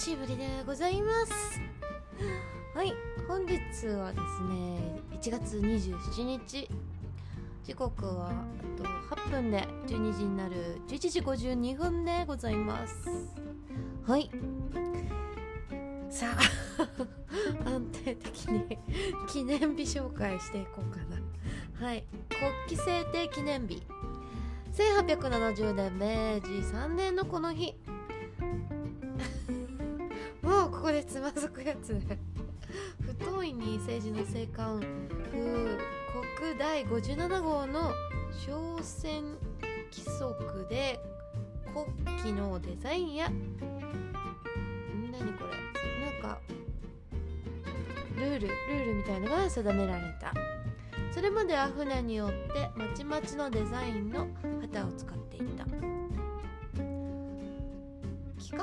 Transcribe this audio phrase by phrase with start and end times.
[0.00, 1.60] しぶりでございます。
[2.74, 2.94] はい
[3.28, 3.54] 本日
[3.88, 6.70] はですね1月27日。
[7.62, 8.84] 時刻はあと
[9.14, 13.10] 8分で12時になる11時52分でございます。
[14.06, 14.30] はい。
[16.08, 18.78] さあ 安定的に
[19.30, 21.86] 記念日紹介していこうかな。
[21.86, 22.04] はい。
[22.66, 23.82] 国旗制定記念日。
[24.72, 27.74] 1870年明治3年のこの日。
[30.50, 31.94] もうここでつまずくやつ
[33.06, 34.24] 太いに政治の青
[34.80, 34.80] 函
[35.30, 35.78] 風
[36.40, 37.92] 国第57号の
[38.32, 39.22] 商船
[39.92, 40.98] 規則で
[41.72, 41.86] 国
[42.18, 43.30] 旗のデザインや。
[45.12, 46.10] 何これ。
[46.10, 46.40] なんか。
[48.16, 50.34] ルールルールみたいのが定められた。
[51.12, 54.26] それまでは船によってまちまちのデザインの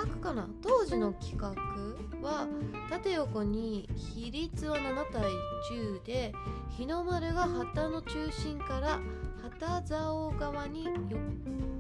[0.06, 0.48] 画かな？
[0.62, 1.54] 当時の企画
[2.22, 2.48] は
[2.90, 5.24] 縦横に比率は7対
[5.72, 6.34] 10で
[6.78, 9.00] 日の丸が旗の中心から
[9.60, 10.88] 旗竿側に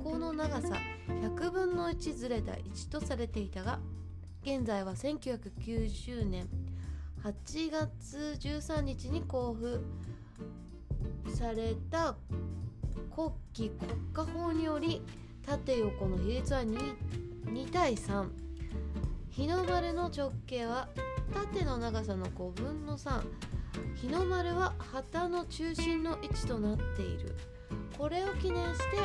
[0.04, 3.80] 横の長さ100分の1ずれた1とされていたが
[4.44, 6.48] 現在は1990年
[7.24, 9.84] 8月13日に交付
[11.36, 12.16] された
[13.14, 15.02] 国旗国家法により
[15.46, 16.78] 縦横の比率は 2,
[17.48, 18.30] 2対3
[19.32, 20.90] 日の丸の直径は
[21.34, 23.22] 縦の長さの5分の3
[24.02, 27.36] 日の丸は旗の中心の位置となっている。
[27.98, 28.98] これを記念して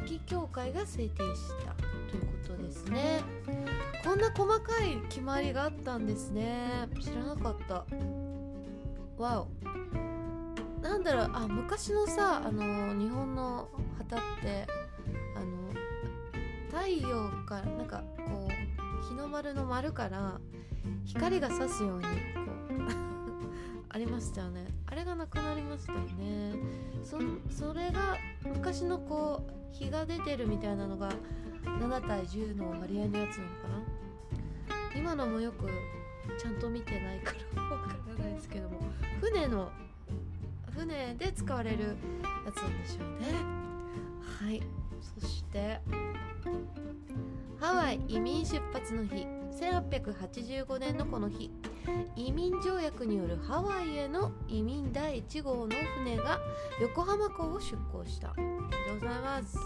[0.00, 1.74] 国旗協会が制定した。
[2.10, 3.20] ということですね。
[4.04, 6.88] こんな細かい決まりがあったんですね。
[7.00, 7.84] 知らなかった。
[9.22, 9.48] わお。
[10.82, 11.30] なんだろう。
[11.34, 14.66] あ昔のさあの日本の旗って
[16.72, 20.40] 太陽からなんかこう日の丸の丸から
[21.04, 24.66] 光が差すようにこう ありましたよね。
[24.86, 26.54] あれがなくなりましたよね。
[27.04, 27.18] そ
[27.50, 31.10] それが昔のこう日が出てるみたいなのが
[31.62, 33.92] 7対10の割合のやつなのかな。
[34.96, 35.66] 今のもよく
[36.38, 38.78] ちゃんと見てないからわからないですけども
[39.20, 39.70] 船の
[40.74, 41.96] 船で使われる
[42.46, 43.26] やつなんでしょうね。
[44.40, 44.81] はい。
[45.02, 45.80] そして
[47.58, 49.26] ハワイ移民出発の日。
[49.52, 51.50] 1885年のこの日。
[52.16, 56.40] 移民条約によるハワイへの移民第1号の船が
[56.80, 58.30] 横浜港を出港した。
[58.30, 59.58] ありがとうございます。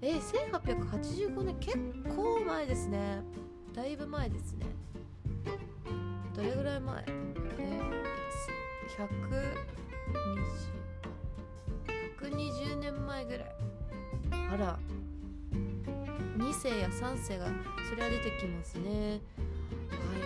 [0.00, 1.76] え、1885年結
[2.16, 3.22] 構前ですね。
[3.74, 4.66] だいぶ前ですね。
[6.34, 7.04] どれぐらい前？
[7.58, 9.08] えー、
[12.18, 13.57] 120年前ぐらい。
[14.30, 14.78] あら。
[16.38, 17.46] 2世や3世が
[17.88, 18.88] それは出てきますね。
[18.90, 19.20] はい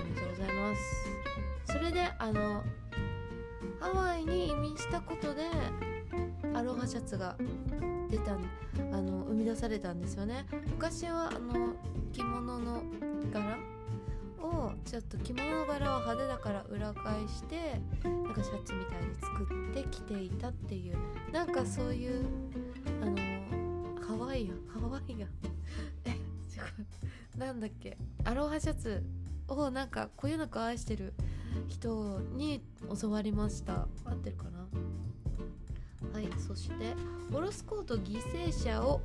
[0.02, 1.72] おめでとうございます。
[1.72, 2.62] それであの
[3.80, 5.48] ハワイに移民したことで
[6.54, 7.36] アロハシャツが
[8.10, 8.36] 出たあ
[9.00, 10.46] の生み出されたんですよね。
[10.66, 11.74] 昔はあの
[12.12, 12.82] 着物の
[13.32, 13.58] 柄
[14.42, 20.96] をちょっと着物の柄は派手だから裏返してなんかシャツみたいに作って着ていたっていう
[21.32, 22.24] なんかそういう
[24.32, 25.28] ワイアンハワイアン
[26.06, 26.14] え違
[27.36, 27.98] うなんだっけ？
[28.24, 29.04] アロハシャツ。
[29.48, 31.12] をなんかこよなく愛してる
[31.68, 32.62] 人に
[32.98, 33.86] 教わりました。
[34.06, 34.60] 合ってるかな？
[36.14, 36.94] はいそして
[37.30, 39.02] ホロスコート犠牲者を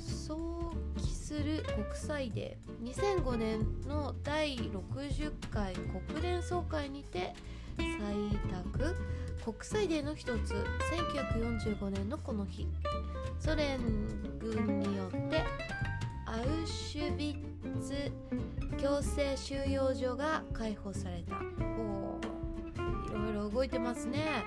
[0.00, 2.94] 想起する国際デー。
[3.24, 7.34] 2005年の第60回国連総会にて
[7.76, 8.94] 採択。
[9.44, 10.54] 国際デーの一つ。
[10.54, 12.68] 1945年のこの日。
[13.40, 13.80] ソ連
[14.38, 15.42] 軍によって
[16.26, 18.12] アウシュビッツ
[18.76, 21.36] 強制収容所が解放された。
[21.64, 22.20] お
[23.08, 24.44] いろいろ動いてますね。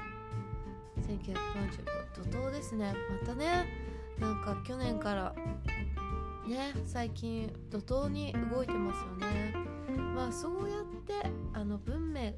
[1.08, 2.94] 1945怒涛ですね。
[3.22, 3.66] またね
[4.20, 5.36] なんか去年から
[6.48, 9.56] ね最近怒涛に動いてますよね。
[10.16, 12.34] まあそうやってあの文明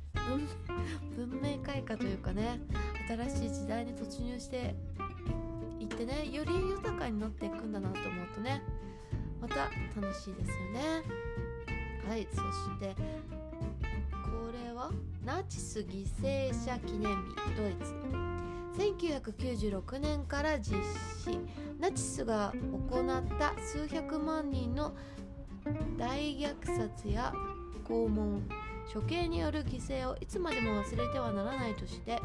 [1.18, 2.62] 文明開化というかね
[3.10, 4.74] 新しい時代に突入して
[5.96, 8.62] ってねより豊かになっていくんだなと思うとね
[9.42, 9.70] また
[10.00, 11.04] 楽しいですよね。
[12.08, 12.96] はいそして
[14.12, 14.92] これは
[15.24, 17.96] ナチス犠牲者記念日ドイツ。
[18.78, 20.78] 1996年から実
[21.24, 21.40] 施。
[21.80, 22.54] ナチスが
[22.90, 24.94] 行った数百万人の
[25.98, 27.34] 大虐殺や
[27.88, 28.44] 拷問
[28.94, 32.22] 処刑による犠牲をいつまでも忘れてはならないとして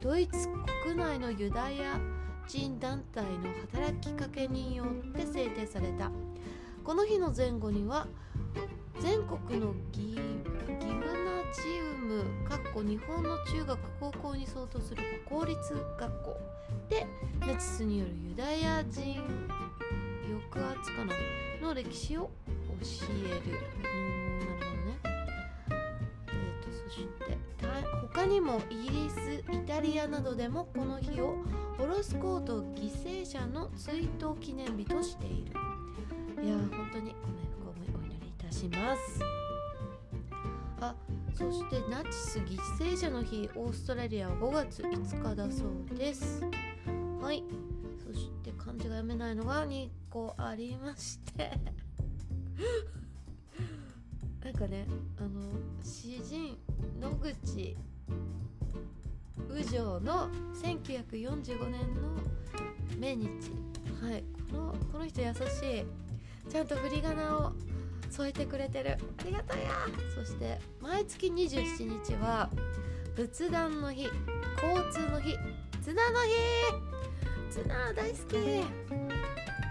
[0.00, 0.48] ドイツ
[0.84, 2.00] 国内のユダヤ
[2.46, 3.30] 人団体の
[3.72, 6.10] 働きかけによって制定された。
[6.84, 8.06] この日の前後には
[9.00, 11.62] 全国のギギムナジ
[12.02, 15.58] ウムかっこ日本の中学高校に相当する公立
[15.98, 16.36] 学校。
[16.88, 17.06] で
[17.40, 19.22] ナチスによるユダヤ人
[20.52, 21.14] 抑圧かな
[21.68, 22.30] の歴史を
[22.80, 23.58] 教える。
[23.84, 24.98] うんなるほどね。
[25.66, 27.38] えっ、とそして
[28.12, 31.36] 他にもイギリスイタリアなどでもこの日を
[31.78, 35.52] ホロスコート犠牲者の追悼記念日としている。
[36.42, 37.14] いやー本当に
[37.64, 39.20] ご冥福をお祈りいたします。
[40.80, 40.94] あ
[41.34, 46.42] そしてナチス犠牲者の日オーストラリアは5月5日だそうです。
[47.20, 47.44] はい。
[48.04, 51.52] そして漢字が読めないのが2個ありまして。
[54.44, 54.86] なんかね
[55.18, 55.28] あの
[55.82, 56.56] 詩人
[57.00, 57.76] 野口
[59.48, 60.28] 宇城の
[60.62, 62.20] 1945年の
[62.98, 63.28] 命日。
[64.02, 65.84] はいこのこの人優しい。
[66.50, 67.52] ちゃんと振り仮名を
[68.10, 68.96] 添えてくれてる。
[69.18, 69.70] ありがとうや。
[70.14, 72.48] そして毎月27日は
[73.16, 75.36] 仏壇の日交通の日
[75.82, 76.30] ツナの日。
[77.50, 78.36] ツナ大好き。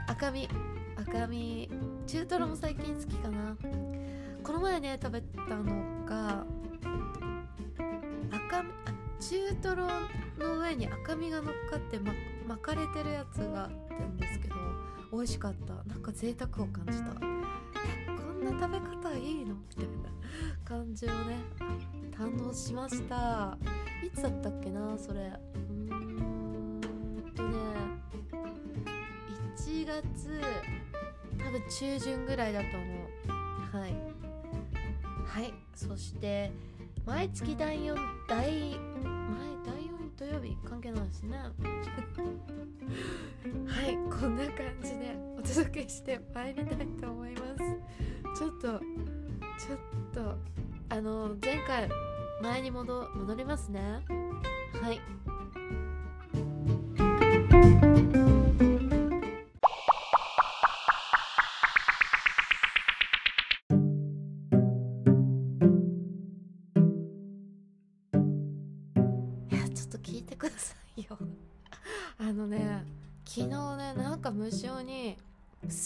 [0.08, 0.50] 赤身
[0.96, 1.70] 赤身
[2.08, 3.56] 中トロも最近好きかな。
[4.50, 6.44] この前ね食べたのが
[8.32, 8.64] 赤
[9.20, 9.88] 中トロ
[10.40, 12.12] の上に赤身が乗っかって、ま、
[12.48, 14.56] 巻かれてるやつがあったんですけど
[15.14, 15.76] 美味しかった。
[15.88, 17.12] なんか贅沢を感じた。
[17.14, 19.54] こんな食べ方いいの？
[19.54, 20.10] みたいな
[20.66, 21.38] 感じをね
[22.12, 23.56] 堪能しました。
[24.04, 25.20] いつだったっけなそれ。
[25.20, 26.82] うーん
[27.36, 27.56] とね
[29.56, 30.42] 1月
[31.38, 32.84] 多分中旬ぐらいだと思
[33.76, 33.78] う。
[33.78, 34.19] はい。
[35.30, 36.52] はいそして
[37.06, 37.96] 毎月第4
[38.28, 38.50] 第前
[39.64, 41.38] 第4土曜日関係ないですね。
[43.68, 48.40] はいこんな感じでお届けして参りたいと思います。
[48.40, 49.78] ちょっとちょっ
[50.14, 50.36] と
[50.90, 51.88] あの前回
[52.42, 54.04] 前に戻戻りますね。
[54.82, 55.00] はい。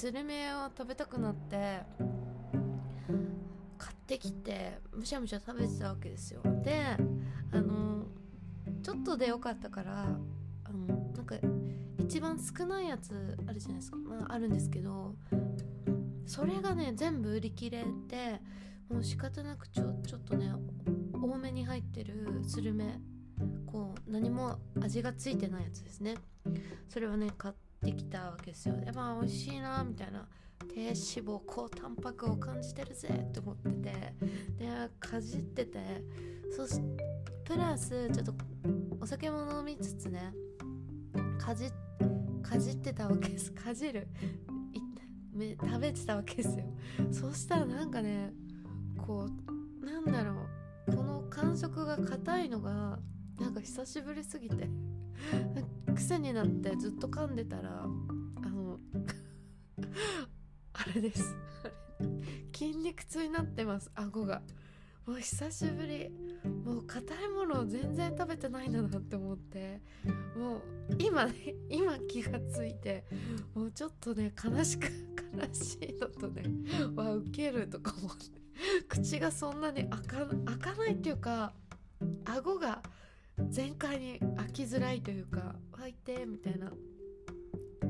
[0.03, 1.79] スルメを食べたくなって
[3.77, 6.41] 買ってきてむしゃむしゃ食べてたわけですよ。
[6.61, 6.97] で
[7.53, 8.03] あの
[8.81, 10.09] ちょっとでよかったから
[10.65, 11.37] あのなんか
[11.99, 15.15] 一番少ないやつあるじゃないですか、まあ、あるんですけど
[16.25, 18.41] それがね全部売り切れて
[18.89, 20.51] もう仕方なくちょちょっとね
[21.13, 22.99] 多めに入ってるスルメ
[23.65, 26.15] こう何も味がついてないやつですね。
[26.89, 27.53] それをね買っ
[27.83, 28.75] てきたわけですよ。
[28.77, 30.27] でまあ美味しいなみたいな。
[30.73, 33.91] 低脂肪高タンパクを感じてるぜって思ってて。
[34.57, 34.67] で
[34.99, 35.79] かじってて。
[36.55, 36.81] そし
[37.43, 38.33] プラスちょっと
[38.99, 40.33] お酒も飲みつつね。
[41.37, 41.69] かじ
[42.41, 43.51] かじってたわけです。
[43.51, 44.07] かじる。
[45.33, 46.65] め食べてたわけですよ。
[47.11, 48.31] そしたらなんかね
[48.97, 49.27] こ
[49.81, 50.33] うなんだろ
[50.87, 50.95] う。
[50.95, 52.99] この感触が硬いのが
[53.39, 54.69] なんか久しぶりすぎて。
[55.93, 58.79] 癖になってずっと噛んでたらあの
[60.73, 61.35] あれです。
[62.53, 63.91] 筋肉痛になってます。
[63.95, 64.41] 顎が。
[65.05, 66.09] もう久しぶり。
[66.65, 69.81] もう硬いものを全然食べてないんだなって思って。
[70.37, 70.61] もう
[70.97, 71.33] 今ね
[71.69, 73.05] 今気がついて
[73.53, 74.85] もうちょっとね悲しく
[75.35, 76.43] 悲しいのとね
[76.95, 78.41] わウケるとか思って。
[78.87, 81.53] 口がそんなに開か開かないっていうか
[82.25, 82.81] 顎が
[83.49, 86.71] 全開に開きづらいというか開いてみたいな。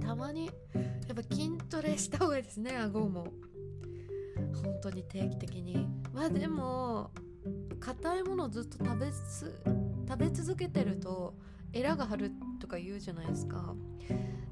[0.01, 3.27] たまにやっぱ筋トレした方がいいですね顎も。
[4.63, 5.87] 本当に定期的に。
[6.13, 7.11] まあでも
[7.79, 9.53] 硬いものをずっと食べす
[10.07, 11.35] 食べ続けてると
[11.73, 13.75] エラが張るとか言うじゃないですか。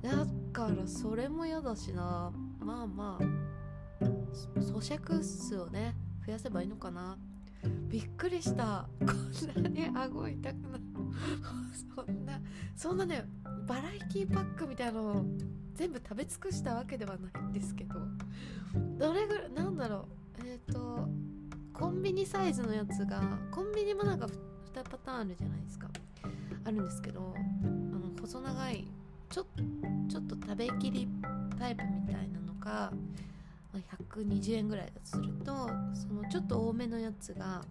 [0.02, 0.10] だ
[0.52, 2.32] からそれも嫌だしな。
[2.60, 3.24] まあまあ
[4.60, 5.96] 咀嚼数をね
[6.26, 7.18] 増やせばいいのかな。
[7.90, 8.88] びっくりした。
[9.00, 10.84] こんなに顎痛くなる。
[11.96, 12.40] そんな
[12.76, 13.26] そんなね
[13.68, 15.26] バラエティパックみたいなのを
[15.74, 17.96] 全部食べ尽くしたわけではないんですけど。
[18.98, 20.08] どれぐらいなんだろ
[20.40, 20.48] う。
[20.48, 21.08] えっ、ー、と
[21.74, 25.90] コンビニサイズのやつがコンビニもなんか2パターンあるじゃないですか。
[26.64, 28.88] あるんですけどあの細長い
[29.30, 29.46] ちょ
[30.08, 31.08] ちょっと食べきり
[31.58, 32.92] タイプみたいなのが
[33.74, 35.54] 120円ぐらいだとすると
[35.94, 37.64] そのちょっと多めのやつが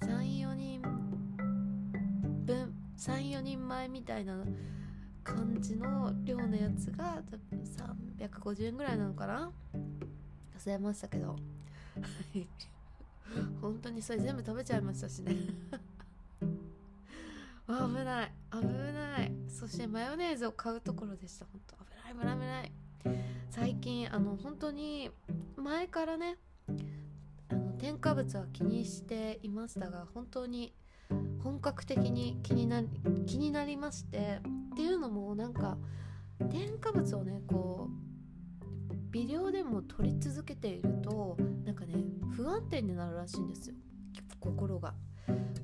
[0.00, 0.82] 34人
[2.44, 4.44] 分34人前みたいな
[5.22, 7.62] 感じの量のやつが多分
[8.18, 9.52] 350円ぐらいなのかな？
[10.58, 11.36] 忘れましたけど。
[13.60, 15.36] 本当にそれ全部食べちゃいましたしね。
[17.68, 18.32] 危ない。
[18.50, 19.32] 危ない。
[19.48, 21.46] そしてマヨネーズを買うところでした。
[21.52, 21.76] 本当。
[21.76, 22.14] 危ない。
[22.14, 22.36] 危ない。
[22.36, 22.72] 危ない。
[23.50, 25.10] 最近あの本当に
[25.56, 26.36] 前からね
[27.48, 30.72] あの添加物は気にしていましたが本当に
[31.42, 32.82] 本格的に気にな
[33.26, 34.40] 気になりまして
[34.72, 35.78] っていうのもなんか
[36.50, 37.98] 添加物をねこう
[39.10, 41.94] 微量でも取り続けているとなんかね
[42.36, 43.74] 不安定になるらしいんですよ。
[44.38, 44.94] 心が。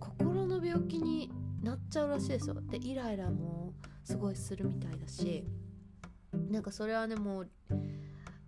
[0.00, 1.30] 心の病気に
[1.62, 2.56] なっちゃうらしいですよ。
[2.68, 3.72] でイライラも
[4.02, 5.44] すごいするみたいだし。
[6.50, 7.48] なんかそれはねもう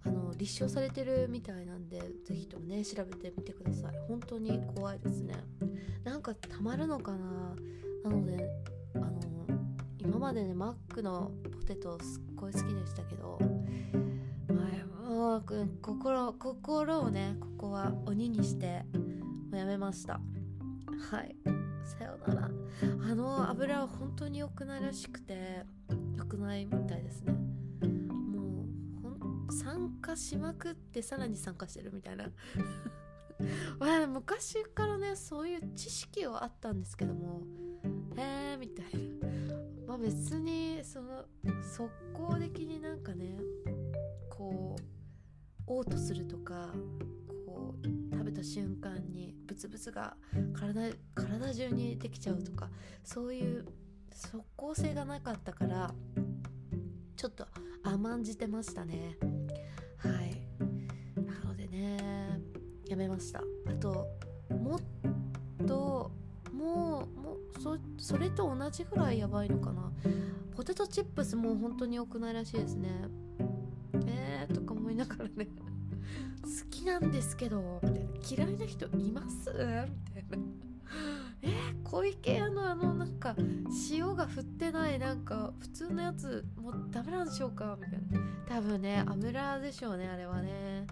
[0.05, 3.99] あの立証されてるみたいなんで是非ともね調べてみてください。
[4.09, 5.35] 本当に怖いですね。
[6.05, 7.57] なんかたまるのかな？
[8.05, 8.49] なので
[8.95, 9.11] あの
[9.99, 13.39] 今までねマックのポテトすっごい好きでしたけど
[15.09, 15.45] もう
[15.83, 19.03] 心心をねここは鬼にしても
[19.53, 20.21] うやめました。
[21.11, 21.37] はい。
[21.85, 22.51] さようなら。
[23.11, 25.65] あの油は本当に良くないらしくて
[26.19, 27.35] 良くないみたいですね。
[29.67, 32.31] 参加しまくってさらに参加してるみたいな。
[34.07, 37.43] 昔からねそういう知識はあったんですけども
[38.17, 39.57] へえみたいな。
[39.89, 41.27] まあ別にその
[41.63, 43.37] 速攻的になんかね
[44.31, 44.77] こ
[45.67, 46.73] う嘔吐するとか
[47.45, 50.17] こう食べた瞬間にブツブツが
[50.55, 52.71] 体体中にできちゃうとか
[53.03, 53.67] そういう
[54.13, 55.93] 即効性がなかったから
[57.17, 57.47] ちょっと
[57.83, 59.17] 甘んじてましたね。
[59.97, 60.43] はい。
[61.17, 62.41] なのでね
[62.87, 63.41] やめました。
[63.67, 64.07] あと
[64.51, 66.11] もっと
[66.53, 69.91] もうもうそそれと同じぐらいやばいのかな。
[70.55, 72.89] ポテトチップスも本当に良くないらしいですね。
[74.07, 75.49] えーとか思いながらね。
[76.43, 78.11] 好きなんですけどみたいな。
[78.29, 79.51] 嫌いな人います？
[79.51, 79.87] みたい
[80.31, 80.39] な。
[81.47, 83.37] えー、小池屋のあのなんか
[83.91, 87.79] 塩が振ってないなんか普通のやつもうダメなんでしょうか？
[87.81, 88.27] みたいな。
[88.49, 90.87] 多分ね油でしょうねあれはね。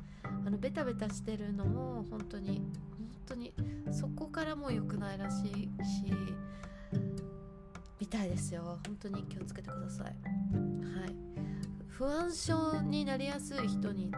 [0.47, 2.65] あのベタベタしてるのも本当に本
[3.27, 3.53] 当に
[3.91, 6.13] そこからも良くないらしいし
[7.99, 8.79] みたいですよ。
[8.87, 10.07] 本当に気をつけてください。
[10.07, 10.15] はい。
[11.89, 14.13] 不安症になりやすい人に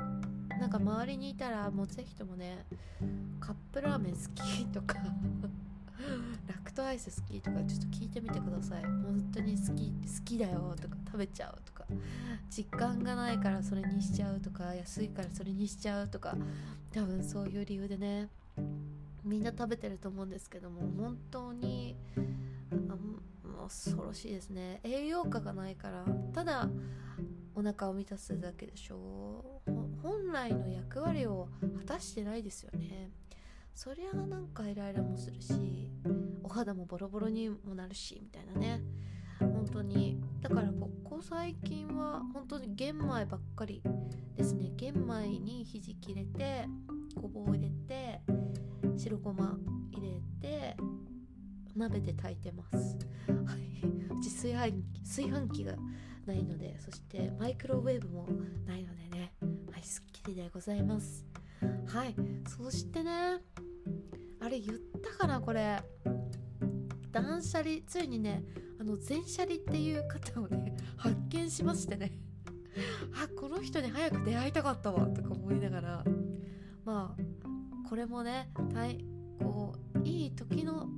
[0.61, 2.66] なんか周りにいたらもうぜひともね
[3.40, 4.97] カップラーメン好きとか。
[6.47, 8.83] ラクトアイス好きとかちょっと聞いてみてください。
[8.83, 11.85] 本当に好き好きだよとか食べちゃうとか。
[12.50, 16.37] 実感がないからそれにしちゃうとか安いからそれにしちゃうとか。
[16.93, 18.29] 多分そういう理由でね。
[19.25, 21.97] みんな食べてると思うんですけども本当に
[23.67, 24.81] 恐ろしいですね。
[24.85, 26.69] 栄養価がないからただ
[27.55, 29.61] お腹を満たすだけでしょ。
[29.67, 29.71] う
[30.03, 31.49] 本来の役割を
[31.79, 33.11] 果たしてないですよね。
[33.76, 35.90] そりゃなんかイライラもするし
[36.42, 38.80] お肌もボロボロにもなるしみたいなね。
[39.38, 40.18] 本当に。
[40.40, 43.83] だからここ最近は本当に玄米ばっかり
[44.35, 44.71] ですね。
[44.76, 46.66] 玄米にひじき入れて
[47.16, 48.23] ごぼう入れて
[48.97, 49.59] 白ごま
[49.92, 50.75] 入れて
[51.76, 52.97] 鍋で炊いてます。
[53.28, 53.87] はい。
[54.11, 55.75] うち炊飯炊飯器が
[56.25, 58.26] ないのでそしてマイクロウェーブも
[58.64, 59.35] ないのでね。
[59.71, 61.26] はいすっきりでございます。
[61.87, 62.14] はい。
[62.49, 63.42] そしてね
[64.40, 65.83] あれ言ったかなこれ。
[67.12, 68.45] 断捨離ついにね
[68.78, 72.12] あの全捨離っていう方をね 発見しましてね。
[73.14, 76.05] あこの人に早く出会いたかったわとか思いながら。
[76.85, 78.50] まあこれもね
[79.38, 80.88] こういい時の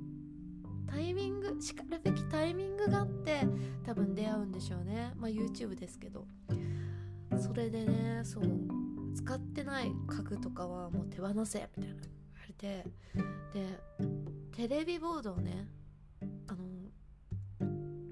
[0.87, 3.47] タイミングしかるべきタイミングがあって
[3.83, 5.13] 多分出会うんでしょうね。
[5.17, 6.27] まあ YouTube ですけど。
[7.37, 8.43] それでねそう
[9.15, 12.18] 使ってない家具とかはもう手放せみたいな。
[12.59, 12.85] て
[13.53, 13.79] で
[14.51, 15.67] テレビボードをね
[16.47, 16.59] あの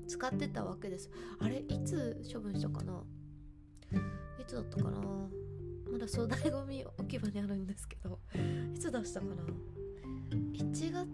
[0.08, 1.10] 使ってたわけです。
[1.40, 3.04] あれいつ処分したかな？
[4.40, 5.00] いつだったかな？
[5.92, 8.20] まだ粗大ごみ置き場にあるんですけど
[8.74, 9.34] いつ出したかな
[10.54, 11.08] ？1月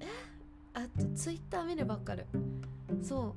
[0.00, 0.06] え？
[0.74, 2.26] あとツイッター見ればわかる
[3.02, 3.34] そ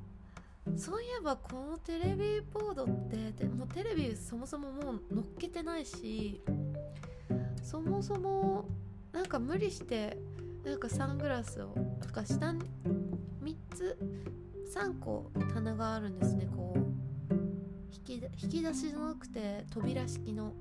[0.67, 0.77] う。
[0.77, 2.87] そういえばこのテレビボードっ
[3.33, 6.41] てもテレビそもそももう乗っけてないし
[7.61, 8.65] そもそも
[9.15, 10.17] なんか無理して
[10.65, 12.59] なんかサングラスをなんか下に
[13.41, 13.97] 3つ
[14.75, 16.79] 3個棚があるんですねこう。
[18.09, 20.51] 引き引き出しじゃなくて扉式の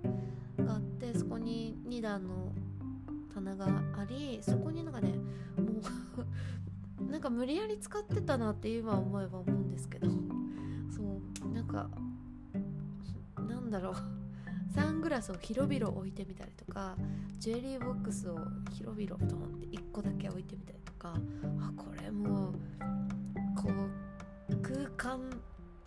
[0.57, 2.53] があってそこに2段の
[3.35, 5.09] 棚がありそこになんかね
[5.59, 5.83] も
[7.01, 10.09] う なんか無理やり使ってたなって今思えば思うんですけど。
[10.95, 11.91] そうもうなんか
[13.37, 14.24] なんだろう。
[14.75, 16.97] サングラスを広々置いてみたりとか
[17.39, 18.37] ジュエリーボックスを
[18.73, 21.15] 広々と思って1個だけ置いてみたりとか
[21.61, 22.53] あこれもう
[23.57, 23.71] こ
[24.49, 25.21] う空間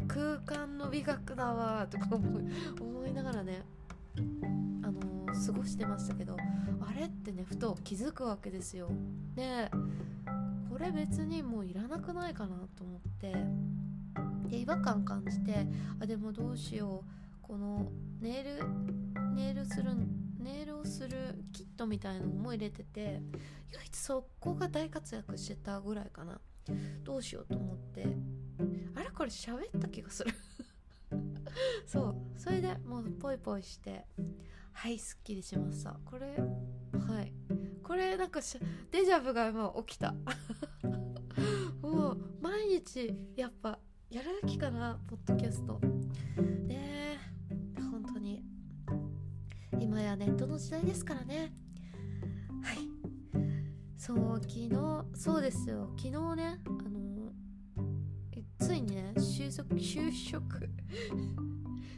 [0.08, 2.44] 空間の美学だわとか思い
[2.79, 3.63] 思いながらね
[4.84, 6.38] あのー、過ごしてましたけど
[6.88, 8.89] あれってねふと気づくわけですよ。
[9.36, 9.70] で
[10.70, 13.34] これ別にもういらなくないかなと思って
[14.50, 15.67] で違和感感じて
[16.00, 17.88] あでもどうしようこの
[18.20, 18.64] ネイル
[19.36, 19.92] ネイルする
[20.40, 23.22] ネイルをするキットみたいなのも入れてて
[23.74, 26.40] 唯一そこが大活躍してたぐらいかな。
[27.04, 28.08] どうしようと思って。
[28.96, 30.32] あれこれ喋った気がする。
[31.86, 32.16] そう。
[32.38, 34.06] それでもうポイポイして。
[34.74, 36.00] はいすっきりしました。
[36.06, 37.34] これはい。
[37.84, 38.42] これなんか
[38.92, 40.14] デジャブが今起きた。
[41.82, 45.80] もう毎日やっぱやるべきかなポッドキャスト。
[49.98, 51.51] 今やネットの時代ですからね。
[52.62, 52.77] はい。
[53.98, 54.70] そう昨日
[55.16, 55.89] そうですよ。
[55.98, 57.32] 昨日ねあの
[58.60, 60.70] ついにね就職就職。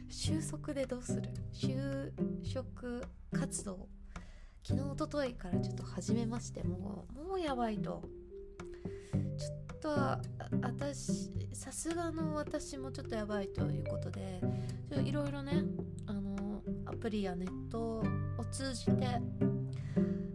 [0.08, 1.28] 収束でどうする？
[1.52, 2.10] 就
[2.42, 3.86] 職活動。
[4.62, 8.02] 昨日おとといからちょっと始めましてもうもうやばいと。
[9.36, 9.90] ちょっと
[10.62, 14.40] 私さすがの私もちょっとやばいということで
[15.04, 15.64] いろいろね
[16.06, 16.29] あの
[16.90, 18.92] アプリやネットを通じて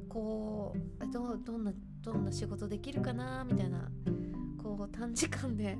[0.07, 3.89] こうどどんなどんな仕事できるかなみたいな
[4.61, 5.77] こう短時間で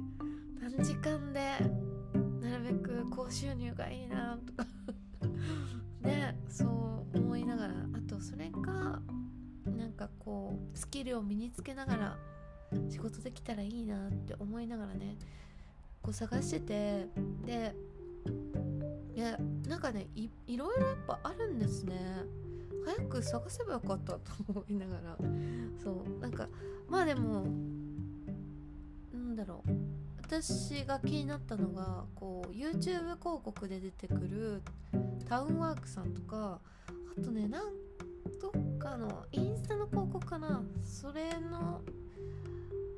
[0.60, 1.40] 短時間で
[2.42, 4.70] なるべく高収入がいいなとか。
[6.02, 6.66] ねそ
[7.14, 9.02] う思いながらあとそれか
[9.66, 12.18] なんかこうスキルを身につけながら
[12.90, 15.18] 仕事できたらいいなって思いながらね
[16.02, 17.08] こう探してて
[17.46, 17.76] で
[19.16, 19.38] いや
[19.68, 21.96] なんかねいいろいろやっぱあるんですね。
[22.86, 25.18] 早く探せばよかったと思いながら。
[25.84, 26.48] そうなんか
[26.88, 27.46] まあでも
[29.12, 29.72] なんだろう。
[30.22, 34.62] 私が気になったのがこう YouTube 広告で出てくる
[35.28, 36.60] タウンワークさんとか
[37.18, 37.74] あとねなん
[38.42, 40.62] どっかのインスタの広告かな。
[40.84, 41.82] それの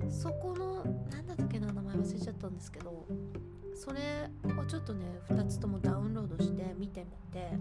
[0.10, 3.06] そこの何だったっけな名前忘れちゃったんですけど
[3.76, 7.52] それをちょっとね2つともダウンロードして見てみて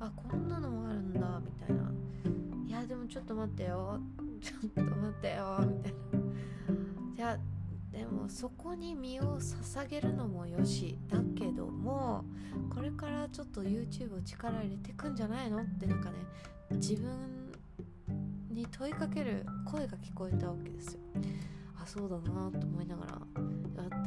[0.00, 1.90] あこんなのもあるんだみたいな。
[2.66, 3.98] いやでもちょっと待ってよ。
[4.40, 5.98] ちょっと待ってよみたいな。
[7.16, 7.38] いや
[7.90, 12.24] でもそこに身を捧げるのもよしだけども
[12.72, 15.62] これからちょっと YouTube を力入れていくんじゃないの？
[15.62, 16.16] ってなんかね
[16.72, 17.10] 自分
[18.58, 21.00] に問いかける声が聞こえたわけですよ。
[21.80, 23.18] あそうだなと思いながら。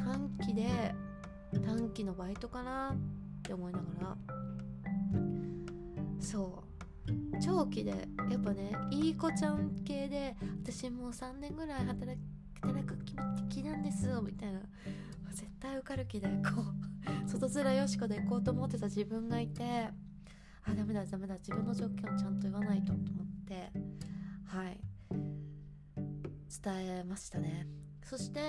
[0.03, 0.93] 短期で
[1.65, 4.17] 短期のバイトかなって思いながら。
[6.19, 6.63] そ
[7.07, 7.39] う。
[7.41, 7.91] 長期で
[8.29, 12.19] やっぱねいい子ちゃん系で私もう3年ぐらい働
[12.61, 12.97] 働く
[13.49, 14.59] 気なんですみたいな。
[15.31, 16.65] 絶対受かる気でこう
[17.25, 19.89] 外面よしこで行こうと思ってた自分がいて
[20.63, 23.71] あダメだダメだ自分の状況をちゃんと言わないとと思って。
[24.51, 24.77] はい。
[26.63, 27.67] 伝えましたね。
[28.03, 28.41] そして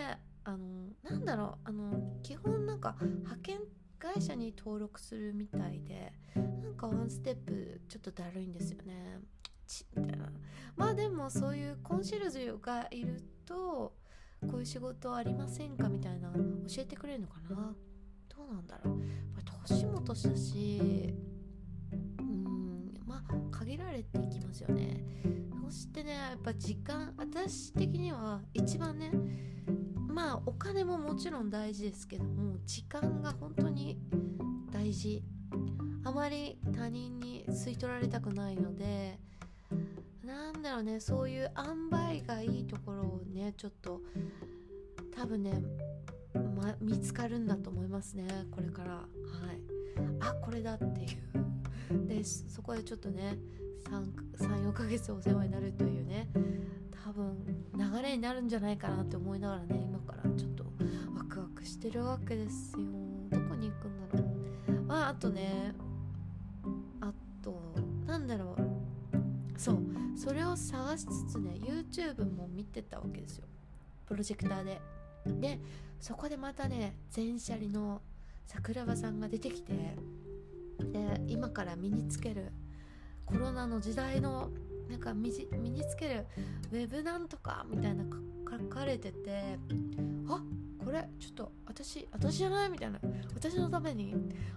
[0.43, 1.69] あのなんだろう。
[1.69, 3.61] あの基本なんか派遣
[4.01, 9.21] 会社に登録するみたいでなんかワンステップちょっとだるいんですよね。
[9.69, 10.27] チみたいな。
[10.75, 13.95] まあでもそういうコンシェルジュがいると
[14.51, 16.33] こういう仕事ありませんかみたいな。
[16.33, 16.39] 教
[16.83, 17.77] えてくれるのかな。
[18.29, 19.03] どうなんだろう。
[19.69, 21.15] 年も年だし
[23.13, 25.05] まあ限られていきますよね。
[25.65, 29.11] そしてねやっぱ時間私的には一番ね
[30.09, 33.99] まあお金ももちろん大事ですけども時間が本当に
[34.73, 35.23] 大事。
[36.05, 39.21] あまり他人に吸い取られたくないので
[40.25, 44.01] なんだろうねそういう塩梅がいいところをねちょっと
[45.17, 45.63] 多分ね、
[46.35, 48.95] ま、見つかるんだと思いますねこれから。
[48.95, 49.07] はい。
[50.21, 51.52] あこれだっていう。
[52.07, 53.39] でそこでちょっとね
[54.39, 56.29] 34ヶ月お世話になるというね
[57.05, 57.37] 多分
[57.75, 60.65] 流れになるんじゃないかなって思いながらね今からちょっと
[61.17, 62.79] ワクワクしてるわけですよ。
[63.31, 64.25] どこに行くんだろ
[64.69, 64.83] う。
[64.83, 65.75] まああとね
[67.01, 67.61] あと
[68.07, 69.61] なんだろう。
[69.61, 69.79] そう
[70.17, 73.47] それを探しつつね YouTube も見てたわけですよ。
[74.07, 74.81] プロジェクターで。
[75.41, 75.61] で
[76.01, 78.03] そこでまたね全シャリの
[78.47, 79.73] 桜庭さんが出てきて
[80.79, 82.53] で今から身につける
[83.27, 84.51] コロナの時代の
[84.89, 86.27] なんか身につける
[86.71, 88.05] ウェブなんとかみたいな
[88.51, 89.59] 書かれてて
[90.29, 90.43] あ
[90.85, 92.99] これちょっと私私じゃないみたいな
[93.35, 94.15] 私のために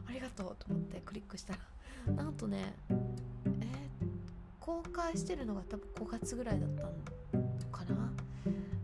[0.08, 1.60] ありがとうと思ってクリックしたら。
[2.14, 2.96] なんとねえー、
[4.60, 6.90] 公開してるのが多分5月ぐらいだったの
[7.72, 7.96] かな。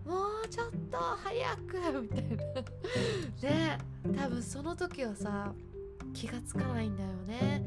[0.05, 3.49] もうちょっと早くみたいな。
[3.49, 3.77] ね
[4.17, 5.53] 多分その時はさ
[6.13, 7.63] 気がつかないんだよね。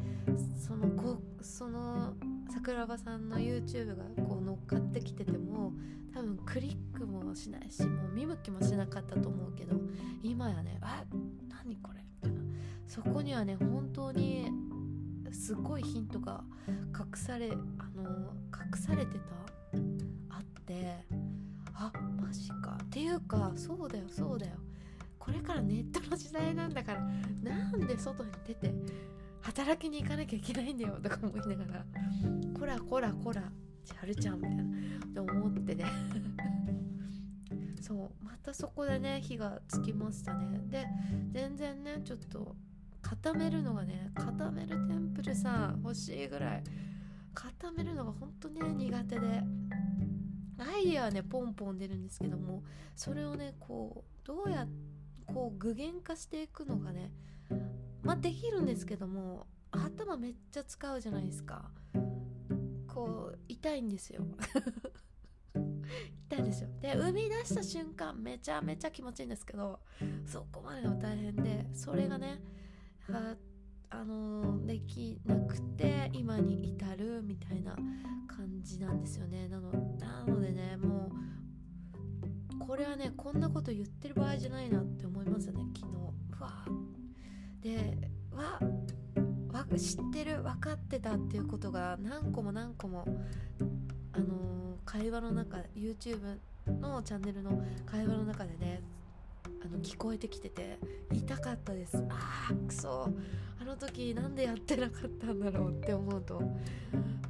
[0.59, 2.15] そのこその
[2.53, 5.73] 桜庭さんの YouTube がこう乗っかってきてても
[6.13, 9.77] 多分クリックもしないしもう見向きもしなかったと思うけど
[10.23, 11.05] 今やねあ
[11.49, 12.01] 何これ？
[12.03, 12.41] みたいな。
[12.87, 14.51] そこにはね本当に
[15.33, 17.55] すごいヒントが隠されあ
[17.97, 19.21] の隠されてた？
[20.31, 21.05] あって
[21.75, 22.79] あマジか。
[22.83, 24.53] っていうかそうだよそうだよ。
[25.25, 27.01] これからネットの時代なんだから
[27.43, 28.75] なんで外に出て
[29.41, 31.85] 働きに行かなきゃいけないんだよとか思いながら
[32.59, 33.43] こらこらこら
[33.85, 34.57] 千春ちゃんみたい
[35.15, 35.85] な思ってね。
[37.81, 40.61] そうまたそこでね火がつきましたね。
[40.69, 40.87] で
[41.33, 42.55] 全然ねちょっと
[43.03, 46.65] 固めるのがね固めるテンプルさ欲しいぐらい
[47.35, 49.43] 固めるのが本当にね苦手で
[50.59, 52.63] アイデアはねポンポン出るんですけども
[52.97, 54.94] それをねこうどうやって
[55.35, 57.11] こう具現化していくのがね
[58.05, 61.69] まあできるんですけども頭めっちゃ使うじゃないですか。
[62.87, 64.25] こう痛いんですよ。
[66.29, 66.69] 痛いんですよ。
[66.81, 69.81] で生み出した瞬間めちゃめちゃ気持ちいいんですけど
[70.25, 72.41] そこまでの大変でそれがね
[73.09, 73.37] は
[73.91, 77.77] あの、できなくて今に至るみたいな
[78.27, 79.49] 感じなんですよね。
[79.49, 81.13] なのなのでねもう
[82.59, 85.95] これはねこんなこと言ってる場合じゃないなって思いますよね昨日。
[86.39, 86.65] うわ。
[87.63, 88.59] でわ
[89.53, 93.05] わ知ってる分かってたっていうことが何個も何個も
[94.13, 98.83] あのー、会話の中 YouTube のチャンネルの会話の中でね
[99.65, 100.79] あの聞こえてきてて
[101.13, 101.97] 痛かったです。
[102.11, 103.09] あーくそ
[103.61, 106.43] あの時なんでやってなかったんだろうって思うと。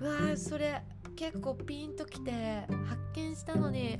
[0.00, 0.82] うわーそれ
[1.16, 3.98] 結構ピンときて発見したのに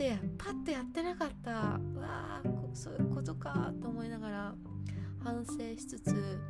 [0.00, 1.50] パッてパッてやってなかった。
[1.50, 1.54] う
[1.98, 4.54] わーそういうことかと思いながら
[5.22, 6.40] 反省しつつ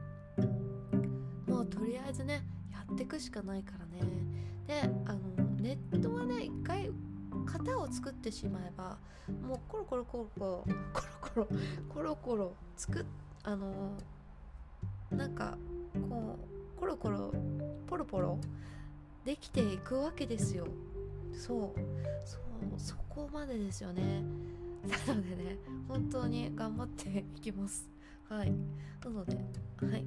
[1.48, 4.12] もうとりあえずねやってくしかないからね。
[4.68, 5.18] であの
[5.56, 6.92] ネットはね一回
[7.44, 8.98] 型を作ってしまえば
[9.42, 10.64] もうコロコロコロコロ
[11.20, 11.58] コロコロ
[11.88, 13.04] コロコロ作っ
[13.42, 13.98] あの
[15.10, 15.58] なんか
[16.08, 16.38] こ
[16.76, 17.34] うコロコロ
[17.88, 18.38] ポロポロ
[19.24, 20.68] できていくわけですよ。
[21.32, 21.80] そう。
[22.61, 24.23] そうそこまでですよね。
[25.07, 27.88] なのでね本当に頑張っていきます。
[28.29, 28.53] はい。
[29.05, 30.05] なのではい。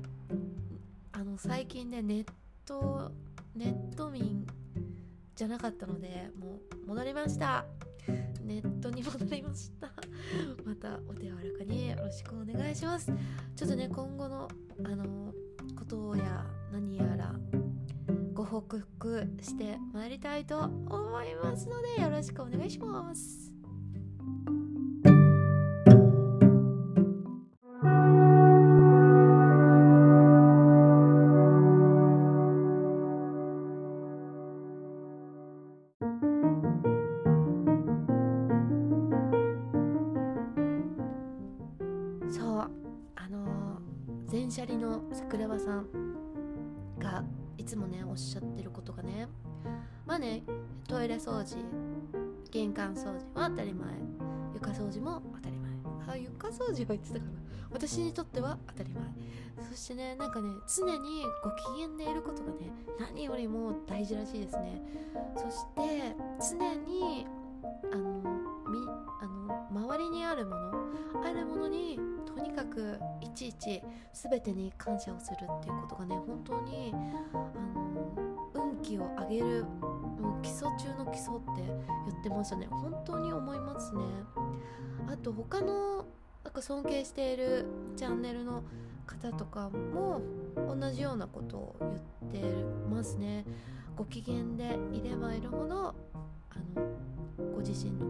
[1.11, 2.25] あの最近ねネッ
[2.65, 3.11] ト
[3.55, 4.45] ネット民
[5.35, 7.65] じゃなかったのでもう戻りました。
[8.43, 9.91] ネットに戻りました。
[10.65, 13.11] またお手柔らかによろしくお願いします。
[13.55, 14.47] ちょっとね今後の
[14.83, 15.33] あの
[15.77, 17.33] ことや何やら
[18.43, 23.52] ご報告してまいりたいと思いますのでよろしくお願いします。
[56.43, 57.31] 床掃除は言ってたかな
[57.71, 59.03] 私にとっては当たり前。
[59.69, 64.81] そしてねなんかね常にご機嫌でいることがね何よりも大事らしいですね。
[65.35, 66.15] そして
[66.51, 67.25] 常に
[67.91, 68.21] あの
[68.69, 68.79] み
[69.21, 70.71] あの周りにあるもの
[71.25, 73.81] あるものにとにかくいちいち
[74.13, 76.93] 全てに感謝をするっていうことがね本当に
[77.33, 78.11] あの
[78.53, 79.65] 運気を上げる
[80.19, 81.63] もう基礎中の基礎って
[82.09, 82.67] 言ってましたね。
[82.69, 84.03] 本当に思いますね。
[85.07, 86.05] あと他の
[86.43, 88.63] なんか尊敬しているチャンネルの
[89.05, 90.21] 方とかも
[90.55, 93.45] 同じようなことを言ってますね。
[93.95, 95.93] ご機嫌でいればいるほど
[96.49, 98.07] あのご自身の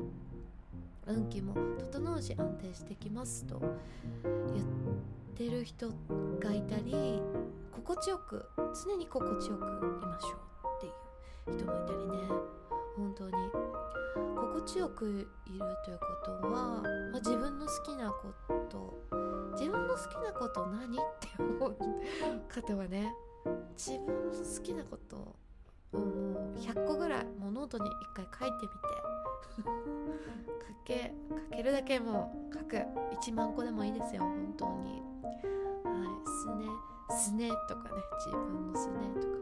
[1.06, 3.62] 運気も整うし安定してきますと
[4.24, 4.66] 言っ
[5.36, 5.90] てる人
[6.40, 7.22] がいたり
[7.72, 8.46] 心地よく
[8.86, 10.86] 常に心地よくいましょうって
[11.52, 12.54] いう人もいたりね。
[12.96, 13.34] 本当に。
[14.14, 16.84] 心地よくいるということは、ま
[17.16, 18.34] あ、自分の好きなこ
[18.70, 18.94] と
[19.54, 21.78] 自分の好きなこと何って思う
[22.48, 23.14] 方はね
[23.78, 25.36] 自分の好きなことを
[25.98, 28.94] もう100個ぐらいもうノートに一回書いてみて
[30.86, 31.12] けか
[31.56, 32.78] けるだけもう書く。
[33.22, 35.02] 1万個でもいいですよ本当に。
[35.86, 36.66] はいすね
[37.18, 39.34] すねとかね自分のすねとか。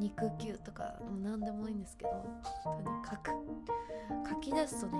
[0.00, 2.10] 肉球とかも何でもいいんですけど
[2.64, 4.98] 本当に書く書き出すとね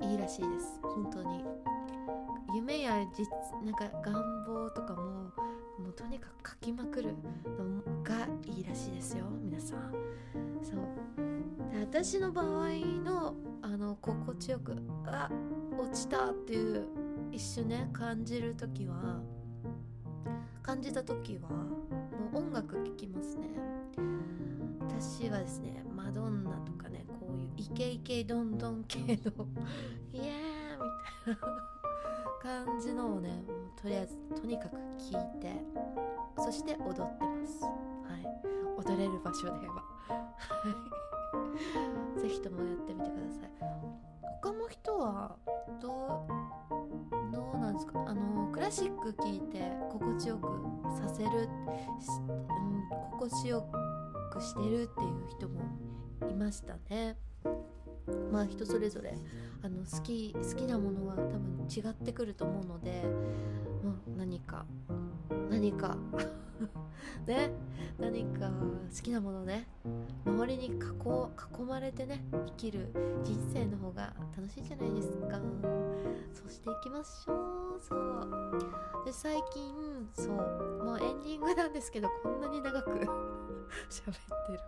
[0.00, 0.80] いいらしいです。
[0.82, 1.44] 本当に。
[2.54, 3.26] 夢や実
[3.64, 7.14] なんか願望とかももうとにかく書きまくる
[7.58, 9.92] のがいいらしいですよ皆さん。
[10.62, 11.72] そう。
[11.72, 12.68] で私の場合
[13.04, 15.30] のあの心地よくあ
[15.76, 16.86] 落ちたっていう
[17.32, 19.20] 一瞬ね感じる時は
[20.62, 21.48] 感じた時は
[22.34, 23.48] 音楽聴きますね。
[24.80, 29.06] 私はですねマドンナとかねこういうイケイケどんどん系の
[30.12, 30.78] イエーイ
[31.26, 33.42] みたいな感じのをね
[33.80, 35.64] とりあえずとにかく聴いて
[36.38, 37.62] そして踊ってます。
[37.62, 37.74] はい。
[38.76, 39.84] 踊れる場所では
[42.20, 43.50] ぜひともやってみてください。
[44.42, 45.36] 他の人は
[45.80, 48.04] どうどうなんですか？
[48.06, 50.48] あのクラシック聴いて心地よく
[50.96, 51.48] させる、うん、
[53.18, 53.66] 心地よ
[54.32, 55.60] くしてるっていう人も
[56.30, 57.16] いましたね。
[58.30, 59.16] まあ人それぞれ
[59.62, 63.02] あの好き好きなものは多分違ってくると思うので、
[63.82, 64.66] まあ、何か
[65.50, 65.96] 何か
[67.26, 67.50] ね？
[67.98, 69.66] 何か好きなものね？
[70.46, 72.88] りに囲囲まれてね生きる
[73.22, 75.40] 人生の方が楽しいじゃないですか。
[76.32, 77.32] そうしていきましょ
[77.76, 77.80] う。
[77.80, 79.04] そう。
[79.04, 80.84] で最近そう。
[80.84, 84.60] もうエンディングなんですけどこんなに長く 喋ってる。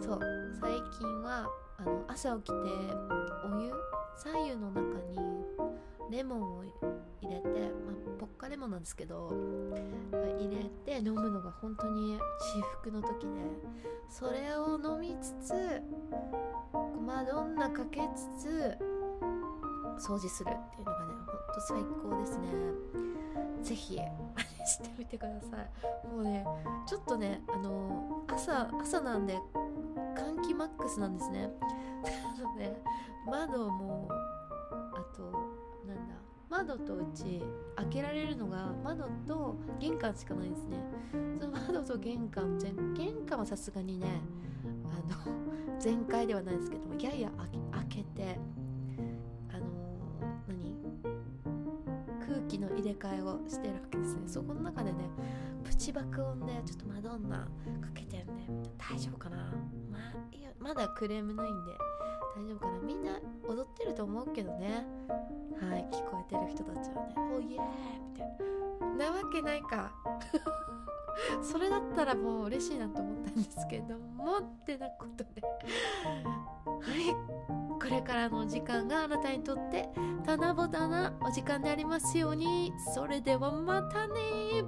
[0.00, 0.20] そう。
[0.60, 2.54] 最近はあの朝起きて
[3.44, 3.72] お湯
[4.16, 5.18] 左右の中に
[6.10, 6.72] レモンを入
[7.22, 9.28] れて、まあ、ポッカレモンなんですけど
[10.12, 12.20] 入れて飲むのが本当に至
[12.80, 13.28] 福の時で
[14.08, 15.82] それを飲みつつ
[17.06, 18.78] マドンナかけつつ
[19.98, 22.46] 掃除するっていうのがねほんと最高ですね。
[23.62, 26.06] ぜひ真似してみてください。
[26.08, 26.44] もうね
[26.86, 29.38] ちょっとねあの朝朝なんで
[30.16, 31.50] 換気マックスなんですね。
[32.38, 32.82] なので
[33.26, 34.08] 窓も
[34.94, 35.59] あと
[36.50, 37.40] 窓とうち
[37.76, 40.78] 開けられるのが窓と玄関しかないんですね。
[41.40, 44.20] その窓と玄関全玄関はさすがにね
[44.84, 47.30] あの 全開ではないですけどもやや
[47.72, 48.38] 開けて
[49.52, 49.64] あの
[50.48, 50.74] 何？
[52.26, 54.22] 空気の入れ替えをしてるわけですね。
[54.26, 54.98] そこの中でね
[55.62, 57.46] プチ爆音でちょっとマドンナか
[57.94, 58.26] けてるん
[58.62, 59.36] で大丈夫かな？
[59.90, 61.72] まあいやまだクレームないんで
[62.36, 62.78] 大丈夫かな？
[62.80, 63.12] みんな
[63.48, 64.84] 踊ってると思うけどね。
[65.60, 67.62] はい聞こえてる人たちはね「おいえー!」
[68.12, 68.36] みたい
[68.98, 69.10] な。
[69.10, 69.92] なわけないか。
[71.42, 75.42] それだったらもう嬉しいなと思ったんですけどもってなことで。
[75.42, 77.14] はい
[77.80, 79.88] これからの時間があなたにとって
[80.24, 82.72] 七夕なお時間でありますように。
[82.94, 84.62] それではまたね